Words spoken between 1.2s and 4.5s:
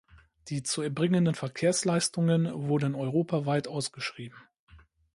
Verkehrsleistungen wurden europaweit ausgeschrieben.